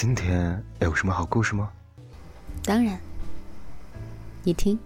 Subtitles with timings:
[0.00, 1.72] 今天有什么好故事吗？
[2.62, 2.96] 当然，
[4.44, 4.78] 你听。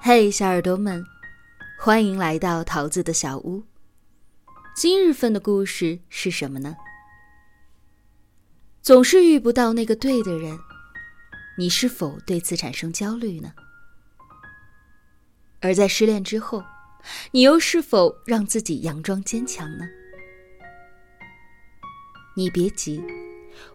[0.00, 1.04] 嘿，小耳朵们，
[1.78, 3.62] 欢迎来到桃子的小屋。
[4.74, 6.74] 今日份的故事是什么呢？
[8.80, 10.58] 总是遇不到那个对的人，
[11.58, 13.52] 你是否对此产生焦虑呢？
[15.60, 16.64] 而在失恋之后，
[17.30, 19.84] 你又是否让自己佯装坚强呢？
[22.36, 23.02] 你别急，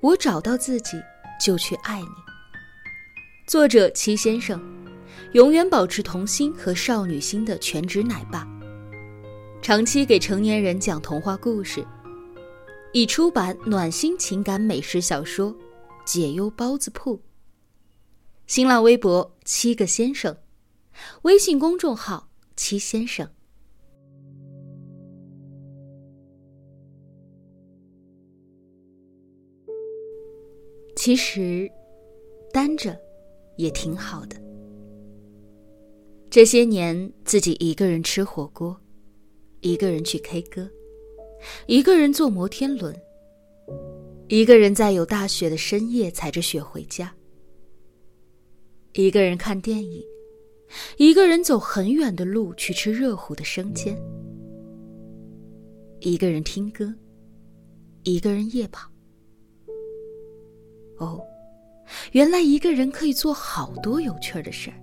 [0.00, 1.02] 我找到自己
[1.40, 2.06] 就去爱你。
[3.46, 4.62] 作者七先生，
[5.32, 8.48] 永远保持童心和少女心的全职奶爸，
[9.60, 11.86] 长期给成年人讲童话故事，
[12.92, 15.52] 已出版暖心情感美食小说
[16.04, 17.18] 《解忧包子铺》。
[18.46, 20.36] 新浪微博七个先生，
[21.22, 23.28] 微信公众号七先生。
[30.96, 31.70] 其实，
[32.52, 32.98] 单着
[33.56, 34.40] 也挺好的。
[36.30, 38.80] 这些年，自己一个人吃火锅，
[39.60, 40.68] 一个人去 K 歌，
[41.66, 42.96] 一个人坐摩天轮，
[44.28, 47.14] 一个人在有大雪的深夜踩着雪回家，
[48.94, 50.02] 一个人看电影，
[50.96, 53.96] 一个人走很远的路去吃热乎的生煎，
[56.00, 56.92] 一个人听歌，
[58.02, 58.90] 一个人夜跑。
[60.98, 61.20] 哦，
[62.12, 64.76] 原来一个人可以做好多有趣的事儿。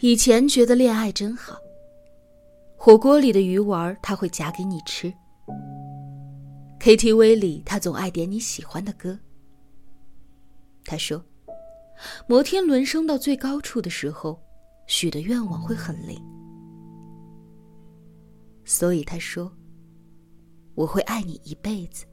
[0.00, 1.56] 以前觉得恋爱真好，
[2.76, 5.12] 火锅里的鱼丸他会夹给你吃
[6.80, 9.18] ，KTV 里他总爱点你喜欢的歌。
[10.84, 11.24] 他说，
[12.26, 14.40] 摩天轮升到最高处的时候，
[14.86, 16.20] 许的愿望会很灵。
[18.64, 19.52] 所以他说，
[20.74, 22.04] 我会爱你一辈子。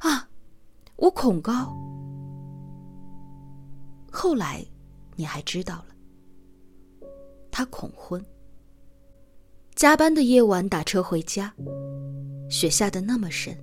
[0.00, 0.28] 啊，
[0.96, 1.76] 我恐高。
[4.10, 4.64] 后来，
[5.16, 7.06] 你还知道了，
[7.50, 8.24] 他恐婚。
[9.74, 11.52] 加班的夜晚打车回家，
[12.48, 13.56] 雪下的那么深。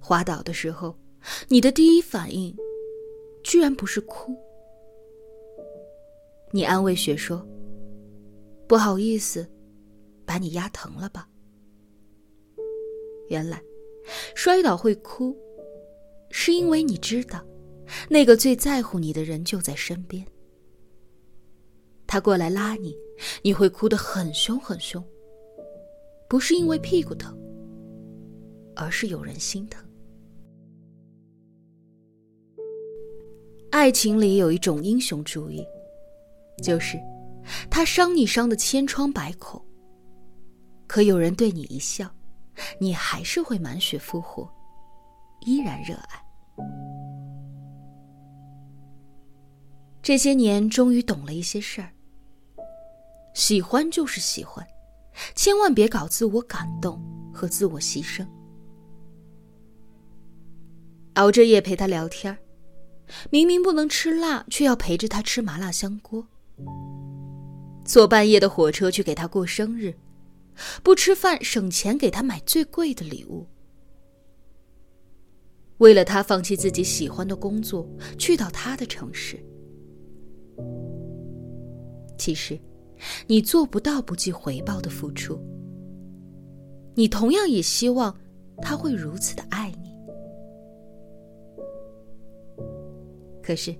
[0.00, 0.98] 滑倒的时候，
[1.48, 2.56] 你的第一反应，
[3.44, 4.36] 居然不是哭。
[6.50, 7.46] 你安慰雪说
[8.66, 9.48] ：“不好意思，
[10.24, 11.28] 把你压疼了吧？”
[13.30, 13.62] 原来。
[14.34, 15.34] 摔倒会哭，
[16.30, 17.42] 是因为你知道，
[18.10, 20.22] 那个最在乎你的人就在身边。
[22.06, 22.94] 他过来拉你，
[23.42, 25.02] 你会哭得很凶很凶。
[26.28, 27.34] 不是因为屁股疼，
[28.76, 29.83] 而是有人心疼。
[33.84, 35.62] 爱情里有一种英雄主义，
[36.62, 36.98] 就是
[37.70, 39.62] 他伤你伤的千疮百孔，
[40.86, 42.10] 可有人对你一笑。
[42.78, 44.50] 你还是会满血复活，
[45.44, 46.24] 依然热爱。
[50.00, 51.90] 这些年终于懂了一些事儿。
[53.34, 54.66] 喜欢就是喜欢，
[55.34, 56.98] 千万别搞自我感动
[57.34, 58.26] 和自我牺牲。
[61.16, 62.34] 熬着夜陪他聊天
[63.30, 66.26] 明明不能吃辣，却要陪着他吃麻辣香锅。
[67.84, 69.94] 坐半夜的火车去给他过生日。
[70.84, 73.44] 不吃饭省钱给他买最贵的礼物，
[75.78, 77.84] 为了他放弃自己喜欢的工作，
[78.16, 79.36] 去到他的城市。
[82.16, 82.56] 其实，
[83.26, 85.36] 你做不到不计回报的付出。
[86.94, 88.16] 你同样也希望
[88.62, 89.83] 他会如此的爱你。
[93.44, 93.76] 可是，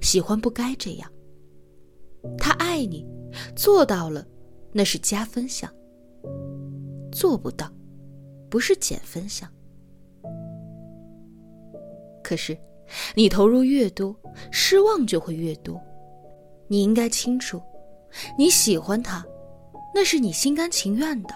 [0.00, 1.12] 喜欢不该这样。
[2.38, 3.04] 他爱你，
[3.56, 4.24] 做到了，
[4.72, 5.68] 那是加分项。
[7.10, 7.68] 做不到，
[8.48, 9.50] 不是减分项。
[12.22, 12.56] 可是，
[13.16, 14.14] 你投入越多，
[14.52, 15.80] 失望就会越多。
[16.68, 17.60] 你应该清楚，
[18.38, 19.26] 你喜欢他，
[19.92, 21.34] 那是你心甘情愿的。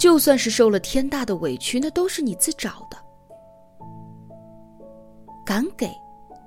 [0.00, 2.98] 就算是受了天大的委屈，那都是你自找的。
[5.44, 5.88] 敢给，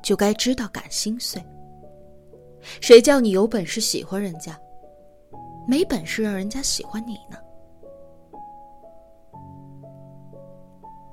[0.01, 1.44] 就该知道感心碎。
[2.81, 4.60] 谁叫你有本事喜欢人家，
[5.68, 7.38] 没本事让人家喜欢你呢？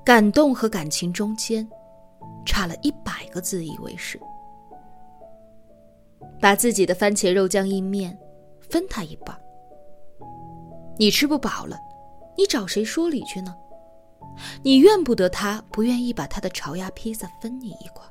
[0.03, 1.67] 感动和感情中间，
[2.45, 4.19] 差了一百个自以为是。
[6.39, 8.17] 把自己的番茄肉酱意面
[8.59, 9.37] 分他一半。
[10.97, 11.77] 你吃不饱了，
[12.37, 13.55] 你找谁说理去呢？
[14.63, 18.05] 你怨不得他不愿意把他的潮鸭披萨分你一块。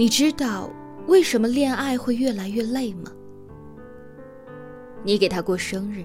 [0.00, 0.70] 你知道
[1.08, 3.12] 为什么恋爱会越来越累吗？
[5.04, 6.02] 你给他过生日，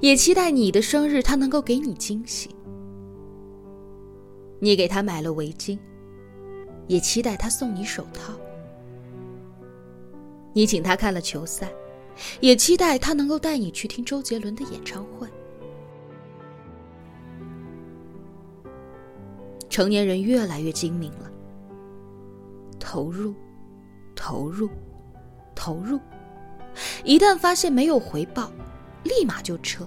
[0.00, 2.54] 也期待你的生日他能够给你惊喜。
[4.60, 5.76] 你给他买了围巾，
[6.86, 8.32] 也期待他送你手套。
[10.52, 11.68] 你请他看了球赛，
[12.38, 15.26] 也期待他能够带你去听周杰伦的演唱会。
[19.68, 21.29] 成年人越来越精明了，
[22.80, 23.34] 投入，
[24.16, 24.68] 投入，
[25.54, 26.00] 投入，
[27.04, 28.50] 一旦发现没有回报，
[29.04, 29.86] 立马就撤，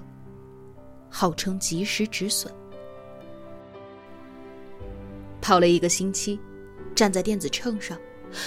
[1.10, 2.54] 号称及时止损。
[5.42, 6.40] 跑了一个星期，
[6.96, 7.98] 站在电子秤上，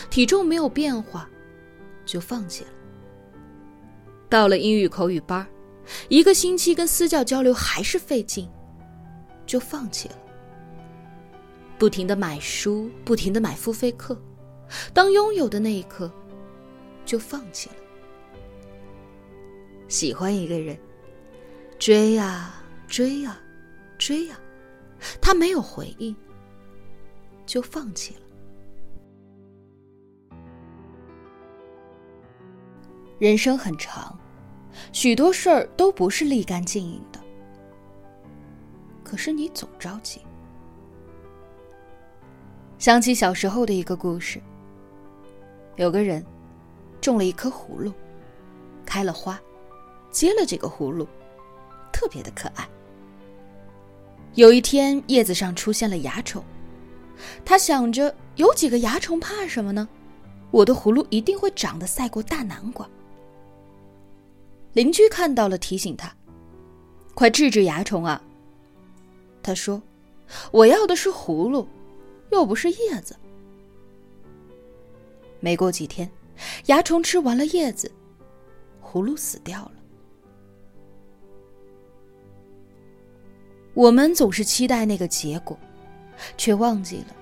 [0.08, 1.28] 体重没有变化，
[2.06, 2.70] 就放弃了。
[4.30, 5.46] 到了英语口语班，
[6.08, 8.48] 一个星期跟私教交流还是费劲，
[9.44, 10.14] 就放弃了。
[11.78, 14.18] 不停的买书，不停的买付费课，
[14.92, 16.10] 当拥有的那一刻，
[17.04, 17.76] 就放弃了。
[19.88, 20.78] 喜欢一个人，
[21.78, 22.54] 追呀
[22.86, 23.38] 追呀
[23.98, 24.38] 追呀，
[25.20, 26.14] 他没有回应。
[27.46, 28.20] 就放弃了。
[33.20, 34.18] 人生很长，
[34.92, 37.20] 许多事儿都不是立竿见影的。
[39.04, 40.20] 可是你总着急。
[42.78, 44.42] 想起小时候的一个故事，
[45.76, 46.24] 有个人
[47.00, 47.92] 种了一颗葫芦，
[48.84, 49.40] 开了花，
[50.10, 51.06] 结了这个葫芦，
[51.92, 52.66] 特别的可爱。
[54.34, 56.42] 有一天，叶子上出现了蚜虫。
[57.44, 59.88] 他想着，有几个蚜虫怕什么呢？
[60.50, 62.88] 我的葫芦一定会长得赛过大南瓜。
[64.72, 66.14] 邻居看到了，提醒他
[67.14, 68.22] ：“快治治蚜虫啊！”
[69.42, 69.82] 他说
[70.52, 71.66] ：“我要的是葫芦，
[72.30, 73.16] 又不是叶子。”
[75.46, 76.10] 没过几天，
[76.64, 77.88] 蚜虫吃完了叶子，
[78.82, 79.72] 葫芦死掉了。
[83.72, 85.56] 我们总是期待那个结果。
[86.36, 87.14] 却忘记了，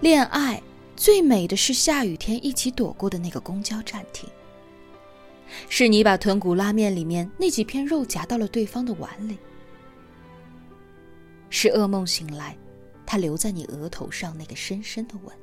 [0.00, 0.62] 恋爱
[0.94, 4.28] 最美的是下雨天一起躲过的那个公交站亭，
[5.68, 9.36] 是你把豚骨拉面里面那几片肉夹到了对方的碗里，
[11.50, 12.56] 是噩梦醒来，
[13.04, 15.34] 他留在你额头上那个深深的吻。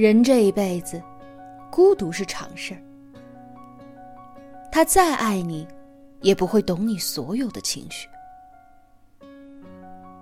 [0.00, 1.02] 人这一辈子，
[1.72, 2.78] 孤独是常事儿。
[4.70, 5.66] 他再爱你，
[6.20, 8.08] 也不会懂你所有的情绪。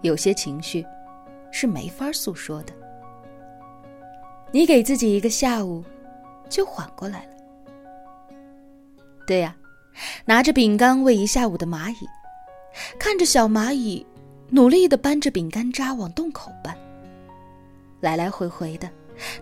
[0.00, 0.83] 有些情绪，
[1.52, 2.73] 是没法诉说的。
[4.50, 5.85] 你给自己一个下午，
[6.49, 7.33] 就缓过来了。
[9.26, 9.54] 对呀，
[10.25, 12.09] 拿着饼干喂一下午的蚂蚁，
[12.99, 14.06] 看着小蚂蚁
[14.49, 16.75] 努力的搬着饼干渣往洞口搬，
[18.00, 18.88] 来来回回的。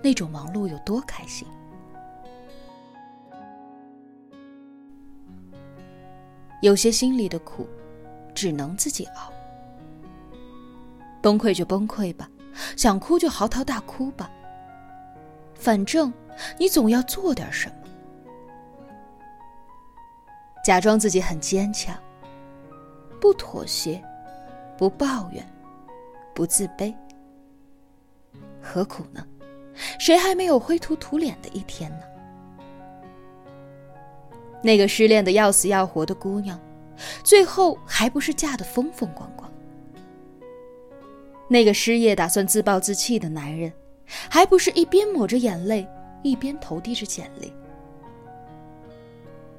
[0.02, 1.46] 那种忙碌有多开心？
[6.62, 7.68] 有些心里的苦，
[8.34, 9.30] 只能自己熬。
[11.20, 12.28] 崩溃就崩溃吧，
[12.76, 14.30] 想哭就嚎啕大哭吧。
[15.54, 16.12] 反正
[16.58, 17.76] 你总要做点什么，
[20.64, 21.94] 假装自己很坚强，
[23.20, 24.02] 不妥协，
[24.76, 25.46] 不抱怨，
[26.34, 26.94] 不自卑，
[28.62, 29.26] 何苦呢？
[29.98, 32.04] 谁还没有灰头土脸的一天呢？
[34.62, 36.58] 那个失恋的要死要活的姑娘，
[37.22, 39.50] 最后还不是嫁得风风光光？
[41.48, 43.70] 那个失业打算自暴自弃的男人，
[44.30, 45.86] 还不是一边抹着眼泪，
[46.22, 47.52] 一边投递着简历？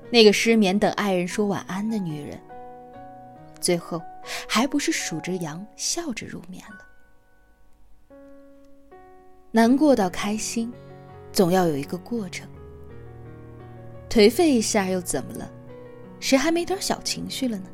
[0.09, 2.39] 那个失眠等爱人说晚安的女人，
[3.59, 4.01] 最后
[4.47, 6.79] 还不是数着羊，笑着入眠了？
[9.55, 10.69] 难过到开心，
[11.31, 12.45] 总要有一个过程。
[14.09, 15.49] 颓废一下又怎么了？
[16.19, 17.69] 谁还没点小情绪了呢？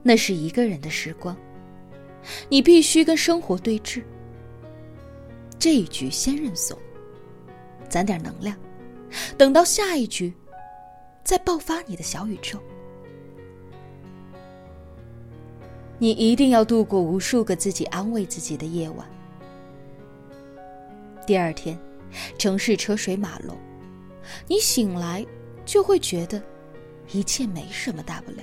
[0.00, 1.36] 那是一个人的时光，
[2.48, 4.04] 你必须跟生活对峙。
[5.58, 6.78] 这一局先认怂，
[7.88, 8.56] 攒点能量，
[9.36, 10.32] 等到下一局，
[11.24, 12.60] 再爆发你的小宇宙。
[15.98, 19.04] 你一定要度过无数个自己安慰自己的夜晚。
[21.28, 21.78] 第二天，
[22.38, 23.54] 城市车水马龙，
[24.46, 25.26] 你醒来
[25.66, 26.42] 就会觉得
[27.12, 28.38] 一切没什么大不了。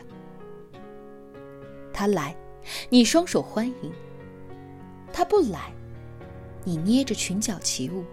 [1.91, 2.37] 他来，
[2.91, 3.91] 你双手欢迎；
[5.11, 5.73] 他不来，
[6.63, 8.05] 你捏着裙角起舞。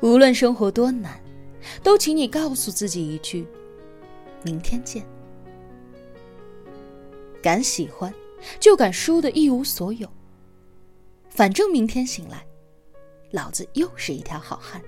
[0.00, 1.20] 无论生活多难，
[1.82, 3.46] 都请你告诉自己一句：
[4.42, 5.04] 明天见。
[7.42, 8.10] 敢喜欢，
[8.58, 10.08] 就敢输的一无所有。
[11.38, 12.44] 反正明天醒来，
[13.30, 14.82] 老子又是一条好汉。